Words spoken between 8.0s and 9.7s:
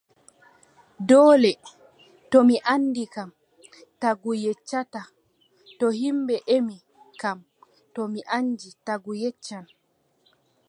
mi anndi, tagu yeccan.